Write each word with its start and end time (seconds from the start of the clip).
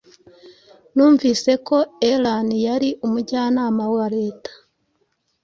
Numvise 0.93 1.51
ko 1.67 1.77
Elan 2.11 2.47
yari 2.67 2.89
umujyanama 3.05 3.83
wareta 3.95 4.51